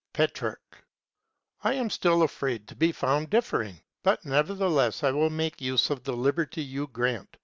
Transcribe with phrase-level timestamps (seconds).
[0.13, 0.83] Petrarch.
[1.63, 6.03] I am still afraid to be found differing, but nevertheless I will make use of
[6.05, 7.37] the liberty you grant.